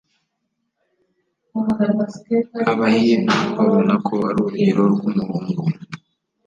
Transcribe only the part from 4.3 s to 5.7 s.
urugero rw’umuhungu